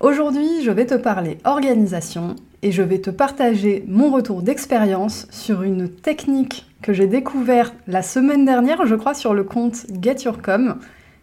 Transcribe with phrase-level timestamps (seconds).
[0.00, 5.62] Aujourd'hui, je vais te parler organisation et je vais te partager mon retour d'expérience sur
[5.62, 10.40] une technique que j'ai découverte la semaine dernière, je crois, sur le compte Get Your
[10.40, 10.76] Com.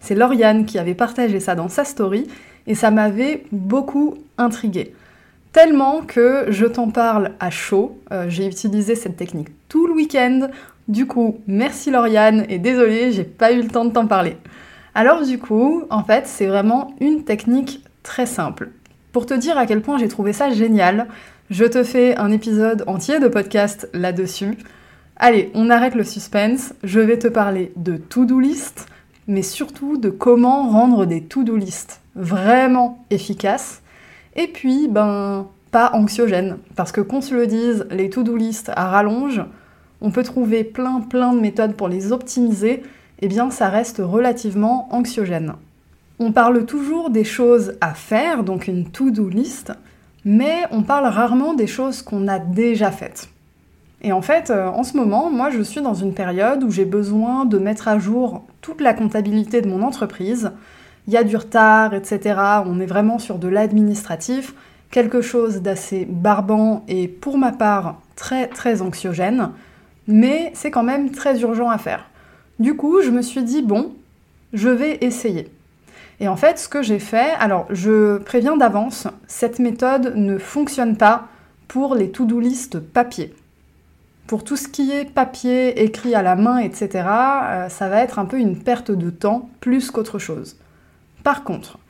[0.00, 2.26] C'est Lauriane qui avait partagé ça dans sa story
[2.66, 4.94] et ça m'avait beaucoup intriguée.
[5.52, 7.98] Tellement que je t'en parle à chaud.
[8.10, 10.48] Euh, j'ai utilisé cette technique tout le week-end.
[10.88, 14.38] Du coup, merci Lauriane et désolé, j'ai pas eu le temps de t'en parler.
[14.94, 18.70] Alors du coup, en fait, c'est vraiment une technique très simple.
[19.12, 21.08] Pour te dire à quel point j'ai trouvé ça génial,
[21.50, 24.56] je te fais un épisode entier de podcast là-dessus.
[25.16, 28.86] Allez, on arrête le suspense, je vais te parler de to-do list,
[29.28, 33.82] mais surtout de comment rendre des to-do list vraiment efficaces,
[34.34, 38.88] et puis, ben, pas anxiogènes, parce que qu'on se le dise, les to-do list à
[38.88, 39.42] rallonge,
[40.00, 42.82] on peut trouver plein plein de méthodes pour les optimiser, et
[43.26, 45.52] eh bien ça reste relativement anxiogène.
[46.24, 49.72] On parle toujours des choses à faire, donc une to-do list,
[50.24, 53.28] mais on parle rarement des choses qu'on a déjà faites.
[54.02, 56.84] Et en fait, euh, en ce moment, moi, je suis dans une période où j'ai
[56.84, 60.52] besoin de mettre à jour toute la comptabilité de mon entreprise.
[61.08, 62.36] Il y a du retard, etc.
[62.66, 64.54] On est vraiment sur de l'administratif,
[64.92, 69.50] quelque chose d'assez barbant et pour ma part très très anxiogène,
[70.06, 72.08] mais c'est quand même très urgent à faire.
[72.60, 73.90] Du coup, je me suis dit, bon,
[74.52, 75.50] je vais essayer.
[76.22, 80.96] Et en fait, ce que j'ai fait, alors je préviens d'avance, cette méthode ne fonctionne
[80.96, 81.26] pas
[81.66, 83.34] pour les to-do list papier.
[84.28, 88.20] Pour tout ce qui est papier, écrit à la main, etc., euh, ça va être
[88.20, 90.58] un peu une perte de temps plus qu'autre chose.
[91.24, 91.80] Par contre,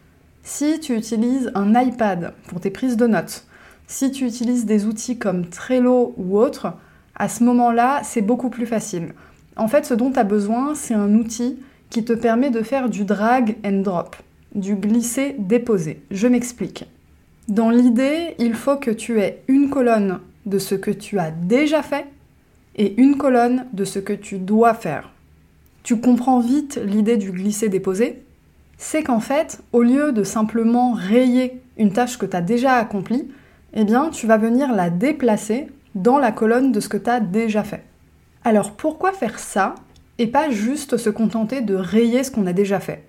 [0.42, 3.44] si tu utilises un iPad pour tes prises de notes,
[3.86, 6.72] si tu utilises des outils comme Trello ou autres,
[7.16, 9.12] à ce moment-là, c'est beaucoup plus facile.
[9.56, 11.58] En fait, ce dont tu as besoin, c'est un outil
[11.92, 14.16] qui te permet de faire du drag and drop,
[14.54, 16.02] du glisser-déposer.
[16.10, 16.84] Je m'explique.
[17.48, 21.82] Dans l'idée, il faut que tu aies une colonne de ce que tu as déjà
[21.82, 22.06] fait
[22.76, 25.12] et une colonne de ce que tu dois faire.
[25.82, 28.22] Tu comprends vite l'idée du glisser-déposer
[28.78, 33.28] C'est qu'en fait, au lieu de simplement rayer une tâche que tu as déjà accomplie,
[33.74, 37.20] eh bien, tu vas venir la déplacer dans la colonne de ce que tu as
[37.20, 37.84] déjà fait.
[38.44, 39.74] Alors pourquoi faire ça
[40.18, 43.04] et pas juste se contenter de rayer ce qu'on a déjà fait?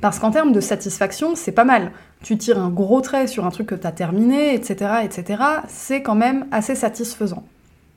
[0.00, 1.92] Parce qu'en termes de satisfaction, c'est pas mal.
[2.22, 6.02] Tu tires un gros trait sur un truc que tu as terminé, etc., etc., c'est
[6.02, 7.44] quand même assez satisfaisant.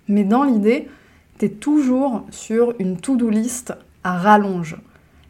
[0.08, 0.88] Mais dans l'idée,
[1.40, 3.74] tu es toujours sur une to-do list
[4.04, 4.78] à rallonge.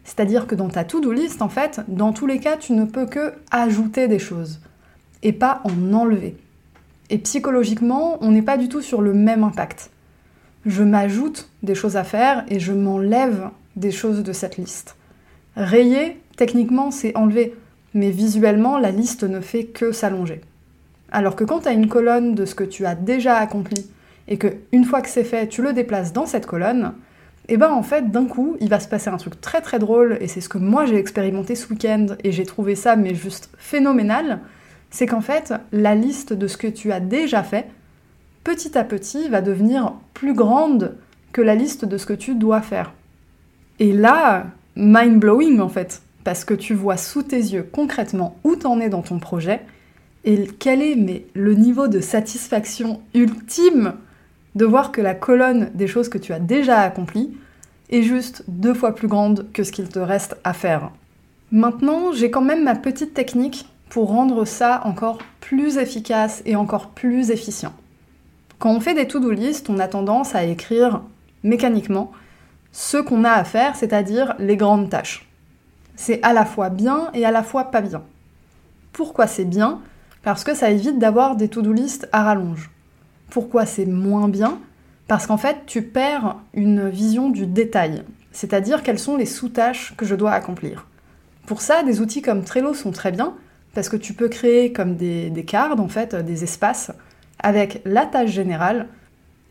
[0.04, 3.06] C'est-à-dire que dans ta to-do list, en fait, dans tous les cas, tu ne peux
[3.06, 4.60] que ajouter des choses
[5.22, 6.36] et pas en enlever.
[7.10, 9.90] Et psychologiquement, on n'est pas du tout sur le même impact
[10.64, 14.96] je m'ajoute des choses à faire et je m'enlève des choses de cette liste.
[15.56, 17.54] Rayer, techniquement, c'est enlever,
[17.94, 20.40] mais visuellement, la liste ne fait que s'allonger.
[21.12, 23.86] Alors que quand tu as une colonne de ce que tu as déjà accompli
[24.26, 26.94] et que une fois que c'est fait, tu le déplaces dans cette colonne,
[27.46, 29.78] et eh ben en fait, d'un coup, il va se passer un truc très très
[29.78, 33.14] drôle et c'est ce que moi j'ai expérimenté ce week-end et j'ai trouvé ça mais
[33.14, 34.40] juste phénoménal,
[34.90, 37.68] c'est qu'en fait, la liste de ce que tu as déjà fait
[38.42, 40.96] petit à petit va devenir plus grande
[41.32, 42.94] que la liste de ce que tu dois faire.
[43.78, 48.56] Et là, mind blowing en fait, parce que tu vois sous tes yeux concrètement où
[48.56, 49.60] t'en es dans ton projet
[50.24, 53.94] et quel est mais, le niveau de satisfaction ultime
[54.54, 57.36] de voir que la colonne des choses que tu as déjà accomplies
[57.90, 60.90] est juste deux fois plus grande que ce qu'il te reste à faire.
[61.50, 66.90] Maintenant, j'ai quand même ma petite technique pour rendre ça encore plus efficace et encore
[66.90, 67.74] plus efficient.
[68.58, 71.02] Quand on fait des to-do list, on a tendance à écrire
[71.42, 72.12] mécaniquement
[72.70, 75.28] ce qu'on a à faire, c'est-à-dire les grandes tâches.
[75.96, 78.02] C'est à la fois bien et à la fois pas bien.
[78.92, 79.80] Pourquoi c'est bien?
[80.22, 82.70] Parce que ça évite d'avoir des to-do list à rallonge.
[83.30, 84.58] Pourquoi c'est moins bien?
[85.08, 90.06] Parce qu'en fait, tu perds une vision du détail, c'est-à-dire quelles sont les sous-tâches que
[90.06, 90.86] je dois accomplir.
[91.46, 93.34] Pour ça, des outils comme Trello sont très bien,
[93.74, 96.92] parce que tu peux créer comme des, des cards, en fait, des espaces,
[97.40, 98.86] avec la tâche générale,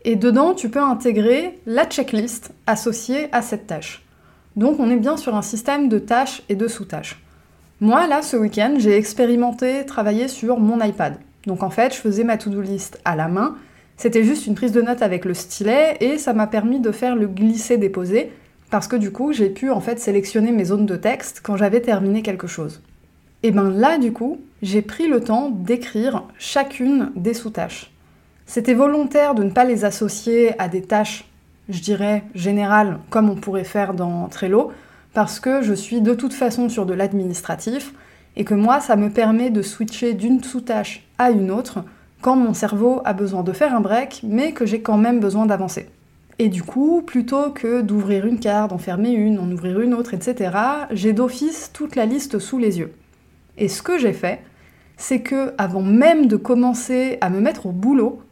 [0.04, 4.01] et dedans tu peux intégrer la checklist associée à cette tâche.
[4.56, 7.22] Donc on est bien sur un système de tâches et de sous-tâches.
[7.80, 11.14] Moi là ce week-end j'ai expérimenté travailler sur mon iPad.
[11.46, 13.56] Donc en fait, je faisais ma to-do list à la main.
[13.96, 17.16] C'était juste une prise de notes avec le stylet et ça m'a permis de faire
[17.16, 18.32] le glisser-déposer
[18.70, 21.80] parce que du coup, j'ai pu en fait sélectionner mes zones de texte quand j'avais
[21.80, 22.80] terminé quelque chose.
[23.42, 27.92] Et ben là, du coup, j'ai pris le temps d'écrire chacune des sous-tâches.
[28.46, 31.24] C'était volontaire de ne pas les associer à des tâches,
[31.68, 34.72] je dirais, générales, comme on pourrait faire dans Trello,
[35.14, 37.92] parce que je suis de toute façon sur de l'administratif,
[38.36, 41.84] et que moi, ça me permet de switcher d'une sous-tâche à une autre
[42.22, 45.44] quand mon cerveau a besoin de faire un break, mais que j'ai quand même besoin
[45.44, 45.88] d'avancer.
[46.38, 50.14] Et du coup, plutôt que d'ouvrir une carte, d'en fermer une, en ouvrir une autre,
[50.14, 50.56] etc.,
[50.90, 52.92] j'ai d'office toute la liste sous les yeux.
[53.58, 54.40] Et ce que j'ai fait,
[54.96, 58.22] c'est que avant même de commencer à me mettre au boulot,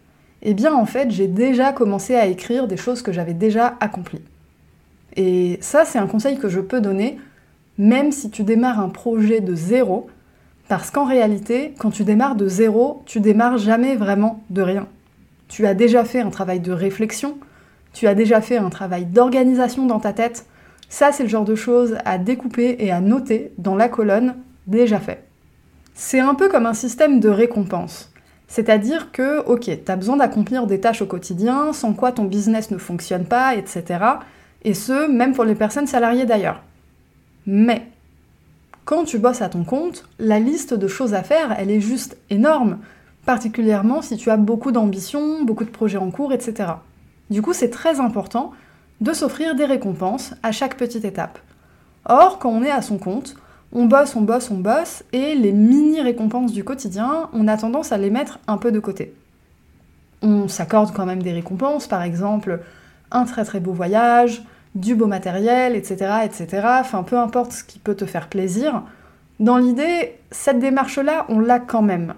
[0.43, 4.23] eh bien en fait, j'ai déjà commencé à écrire des choses que j'avais déjà accomplies.
[5.17, 7.19] Et ça, c'est un conseil que je peux donner,
[7.79, 10.09] même si tu démarres un projet de zéro,
[10.69, 14.87] parce qu'en réalité, quand tu démarres de zéro, tu démarres jamais vraiment de rien.
[15.49, 17.39] Tu as déjà fait un travail de réflexion,
[17.93, 20.47] tu as déjà fait un travail d'organisation dans ta tête.
[20.89, 25.01] Ça, c'est le genre de choses à découper et à noter dans la colonne déjà
[25.01, 25.25] fait.
[25.95, 28.10] C'est un peu comme un système de récompense.
[28.51, 32.73] C'est-à-dire que, ok, tu as besoin d'accomplir des tâches au quotidien, sans quoi ton business
[32.73, 34.05] ne fonctionne pas, etc.
[34.65, 36.61] Et ce, même pour les personnes salariées d'ailleurs.
[37.47, 37.87] Mais,
[38.85, 42.17] quand tu bosses à ton compte, la liste de choses à faire, elle est juste
[42.29, 42.79] énorme,
[43.25, 46.71] particulièrement si tu as beaucoup d'ambition, beaucoup de projets en cours, etc.
[47.31, 48.51] Du coup, c'est très important
[49.01, 51.39] de s'offrir des récompenses à chaque petite étape.
[52.05, 53.37] Or, quand on est à son compte,
[53.73, 57.99] on bosse, on bosse, on bosse, et les mini-récompenses du quotidien, on a tendance à
[57.99, 59.15] les mettre un peu de côté.
[60.23, 62.61] On s'accorde quand même des récompenses, par exemple
[63.11, 64.43] un très très beau voyage,
[64.75, 66.63] du beau matériel, etc., etc.
[66.81, 68.83] Enfin, peu importe ce qui peut te faire plaisir.
[69.41, 72.15] Dans l'idée, cette démarche-là, on l'a quand même.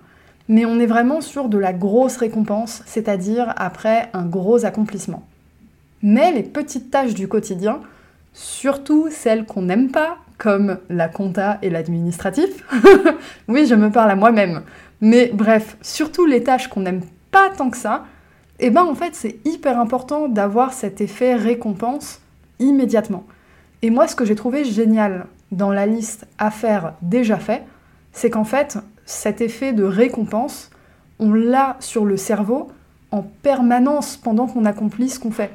[0.48, 5.22] Mais on est vraiment sur de la grosse récompense, c'est-à-dire après un gros accomplissement.
[6.02, 7.80] Mais les petites tâches du quotidien,
[8.34, 12.64] surtout celles qu'on n'aime pas, comme la compta et l'administratif.
[13.48, 14.62] oui, je me parle à moi-même.
[15.00, 18.06] Mais bref, surtout les tâches qu'on n'aime pas tant que ça,
[18.58, 22.20] eh ben en fait c'est hyper important d'avoir cet effet récompense
[22.58, 23.22] immédiatement.
[23.82, 27.62] Et moi ce que j'ai trouvé génial dans la liste à faire déjà fait,
[28.10, 30.70] c'est qu'en fait cet effet de récompense,
[31.20, 32.66] on l'a sur le cerveau
[33.12, 35.52] en permanence pendant qu'on accomplit ce qu'on fait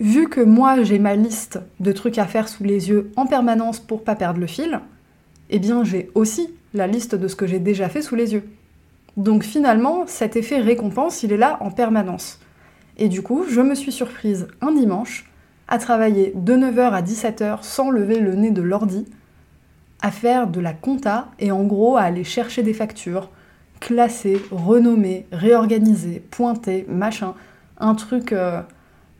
[0.00, 3.78] vu que moi j'ai ma liste de trucs à faire sous les yeux en permanence
[3.78, 4.80] pour pas perdre le fil,
[5.50, 8.44] eh bien j'ai aussi la liste de ce que j'ai déjà fait sous les yeux.
[9.16, 12.40] Donc finalement, cet effet récompense, il est là en permanence.
[12.96, 15.30] Et du coup, je me suis surprise un dimanche
[15.68, 19.06] à travailler de 9h à 17h sans lever le nez de l'ordi,
[20.00, 23.28] à faire de la compta et en gros à aller chercher des factures,
[23.80, 27.34] classer, renommer, réorganiser, pointer, machin,
[27.78, 28.32] un truc...
[28.32, 28.62] Euh,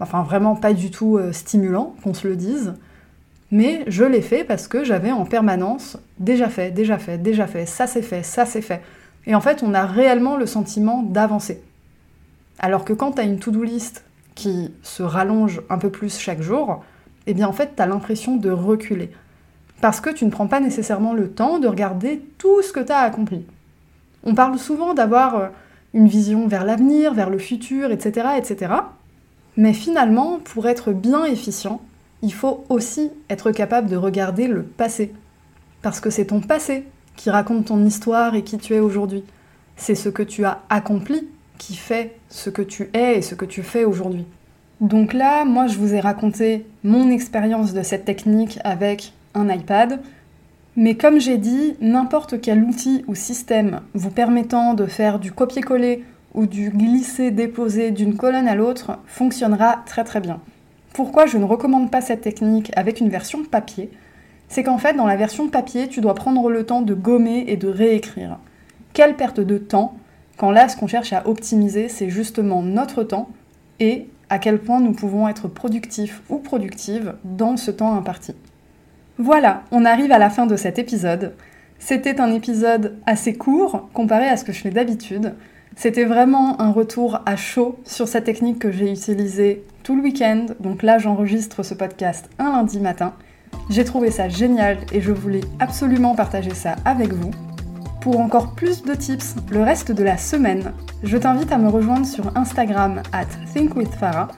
[0.00, 2.74] Enfin, vraiment pas du tout euh, stimulant, qu'on se le dise.
[3.50, 7.66] Mais je l'ai fait parce que j'avais en permanence déjà fait, déjà fait, déjà fait,
[7.66, 8.80] ça c'est fait, ça c'est fait.
[9.26, 11.62] Et en fait, on a réellement le sentiment d'avancer.
[12.58, 14.04] Alors que quand tu une to-do list
[14.34, 16.84] qui se rallonge un peu plus chaque jour,
[17.26, 19.10] eh bien en fait, tu l'impression de reculer.
[19.80, 22.92] Parce que tu ne prends pas nécessairement le temps de regarder tout ce que tu
[22.92, 23.44] as accompli.
[24.22, 25.48] On parle souvent d'avoir euh,
[25.94, 28.74] une vision vers l'avenir, vers le futur, etc., etc.
[29.60, 31.82] Mais finalement, pour être bien efficient,
[32.22, 35.12] il faut aussi être capable de regarder le passé.
[35.82, 39.22] Parce que c'est ton passé qui raconte ton histoire et qui tu es aujourd'hui.
[39.76, 43.44] C'est ce que tu as accompli qui fait ce que tu es et ce que
[43.44, 44.24] tu fais aujourd'hui.
[44.80, 50.00] Donc là, moi, je vous ai raconté mon expérience de cette technique avec un iPad.
[50.74, 56.02] Mais comme j'ai dit, n'importe quel outil ou système vous permettant de faire du copier-coller
[56.34, 60.40] ou du glisser-déposer d'une colonne à l'autre fonctionnera très très bien.
[60.92, 63.90] Pourquoi je ne recommande pas cette technique avec une version papier?
[64.48, 67.56] C'est qu'en fait, dans la version papier, tu dois prendre le temps de gommer et
[67.56, 68.38] de réécrire.
[68.92, 69.94] Quelle perte de temps
[70.40, 73.28] quand là, ce qu'on cherche à optimiser, c'est justement notre temps
[73.78, 78.34] et à quel point nous pouvons être productifs ou productives dans ce temps imparti.
[79.18, 81.34] Voilà, on arrive à la fin de cet épisode.
[81.78, 85.34] C'était un épisode assez court comparé à ce que je fais d'habitude.
[85.80, 90.44] C'était vraiment un retour à chaud sur cette technique que j'ai utilisée tout le week-end.
[90.60, 93.14] Donc là, j'enregistre ce podcast un lundi matin.
[93.70, 97.30] J'ai trouvé ça génial et je voulais absolument partager ça avec vous.
[98.02, 102.04] Pour encore plus de tips le reste de la semaine, je t'invite à me rejoindre
[102.04, 104.28] sur Instagram at thinkwithfarah.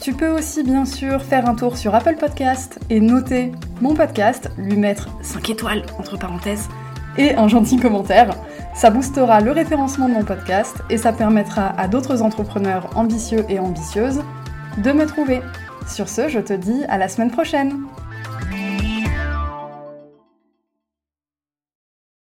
[0.00, 4.50] Tu peux aussi bien sûr faire un tour sur Apple Podcast et noter mon podcast,
[4.58, 6.68] lui mettre 5 étoiles entre parenthèses
[7.16, 8.36] et un gentil commentaire.
[8.74, 13.60] Ça boostera le référencement de mon podcast et ça permettra à d'autres entrepreneurs ambitieux et
[13.60, 14.22] ambitieuses
[14.78, 15.42] de me trouver.
[15.86, 17.84] Sur ce, je te dis à la semaine prochaine